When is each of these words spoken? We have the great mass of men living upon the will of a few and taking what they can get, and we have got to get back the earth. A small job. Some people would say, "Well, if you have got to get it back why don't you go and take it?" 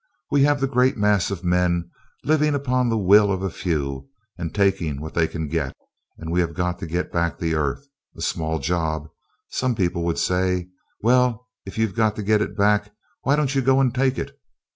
We 0.31 0.41
have 0.45 0.59
the 0.59 0.65
great 0.67 0.97
mass 0.97 1.29
of 1.29 1.43
men 1.43 1.91
living 2.23 2.55
upon 2.55 2.89
the 2.89 2.97
will 2.97 3.31
of 3.31 3.43
a 3.43 3.51
few 3.51 4.09
and 4.35 4.51
taking 4.51 4.99
what 4.99 5.13
they 5.13 5.27
can 5.27 5.47
get, 5.47 5.77
and 6.17 6.31
we 6.31 6.39
have 6.39 6.55
got 6.55 6.79
to 6.79 6.87
get 6.87 7.11
back 7.11 7.37
the 7.37 7.53
earth. 7.53 7.87
A 8.17 8.21
small 8.23 8.57
job. 8.57 9.09
Some 9.51 9.75
people 9.75 10.03
would 10.05 10.17
say, 10.17 10.69
"Well, 11.01 11.47
if 11.67 11.77
you 11.77 11.85
have 11.85 11.95
got 11.95 12.15
to 12.15 12.23
get 12.23 12.41
it 12.41 12.57
back 12.57 12.91
why 13.21 13.35
don't 13.35 13.53
you 13.53 13.61
go 13.61 13.79
and 13.79 13.93
take 13.93 14.17
it?" 14.17 14.35